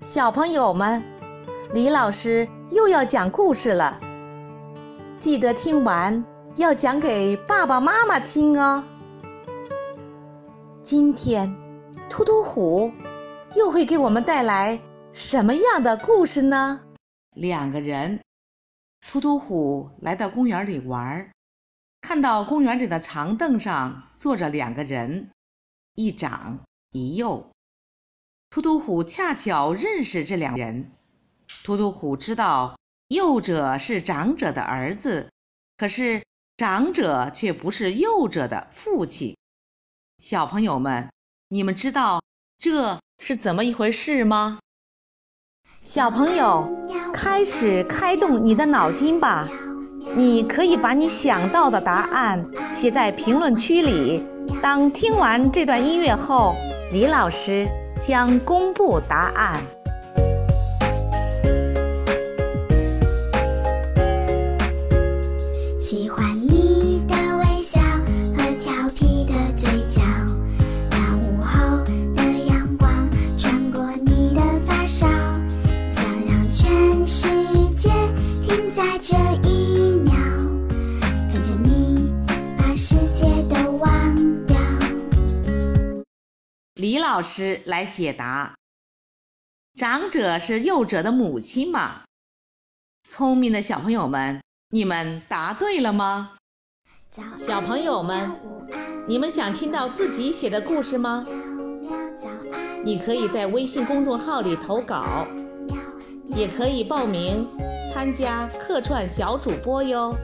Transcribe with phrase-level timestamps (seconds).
[0.00, 1.02] 小朋友们，
[1.72, 3.98] 李老师又要讲故事了，
[5.16, 6.22] 记得听完
[6.56, 8.84] 要讲给爸爸妈妈听哦。
[10.82, 11.50] 今天，
[12.10, 12.92] 突突虎
[13.54, 14.78] 又会给我们带来
[15.12, 16.82] 什么样的故事呢？
[17.34, 18.20] 两个人，
[19.00, 21.30] 突突虎来到公园里玩，
[22.02, 25.30] 看到公园里的长凳上坐着两个人，
[25.94, 26.58] 一长
[26.90, 27.50] 一幼。
[28.56, 30.90] 突突虎恰巧认识这两人。
[31.62, 32.74] 突突虎知道
[33.08, 35.30] 幼者是长者的儿子，
[35.76, 36.22] 可是
[36.56, 39.36] 长者却不是幼者的父亲。
[40.16, 41.06] 小朋友们，
[41.50, 42.22] 你们知道
[42.56, 44.58] 这是怎么一回事吗？
[45.82, 46.66] 小朋友，
[47.12, 49.46] 开始开动你的脑筋吧！
[50.16, 52.42] 你可以把你想到的答案
[52.72, 54.24] 写在评论区里。
[54.62, 56.54] 当听完这段音乐后，
[56.90, 57.68] 李老师。
[58.00, 59.60] 将公布答案。
[65.80, 67.80] 喜欢你的微笑
[68.36, 70.02] 和调皮的嘴角，
[70.90, 72.90] 那午后的阳光
[73.38, 75.06] 穿过你的发梢，
[75.88, 77.28] 想让全世
[77.76, 77.88] 界
[78.42, 79.14] 停在这
[79.45, 79.45] 一
[86.76, 88.54] 李老师来解答：
[89.78, 92.02] 长者是幼者的母亲吗？
[93.08, 96.36] 聪明的小朋友们，你们答对了吗？
[97.34, 98.30] 小朋友们，
[99.08, 101.26] 你们想听到自己写的故事吗？
[102.84, 105.26] 你可以在微信公众号里投稿，
[106.34, 107.48] 也可以报名
[107.90, 110.14] 参加客串小主播哟。